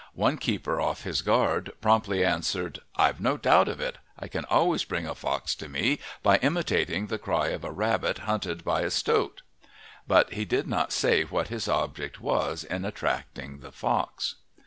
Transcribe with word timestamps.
One 0.15 0.37
keeper, 0.39 0.81
off 0.81 1.03
his 1.03 1.21
guard, 1.21 1.73
promptly 1.79 2.25
answered, 2.25 2.79
"I've 2.95 3.21
no 3.21 3.37
doubt 3.37 3.67
of 3.67 3.79
it; 3.79 3.99
I 4.17 4.27
can 4.29 4.45
always 4.45 4.83
bring 4.83 5.05
a 5.05 5.13
fox 5.13 5.53
to 5.53 5.69
me 5.69 5.99
by 6.23 6.37
imitating 6.37 7.05
the 7.05 7.19
cry 7.19 7.49
of 7.49 7.63
a 7.63 7.71
rabbit 7.71 8.17
hunted 8.25 8.63
by 8.63 8.81
a 8.81 8.89
stoat." 8.89 9.43
But 10.07 10.33
he 10.33 10.43
did 10.43 10.65
not 10.67 10.91
say 10.91 11.21
what 11.21 11.49
his 11.49 11.67
object 11.67 12.19
was 12.19 12.63
in 12.63 12.83
attracting 12.83 13.59
the 13.59 13.71
fox. 13.71 14.37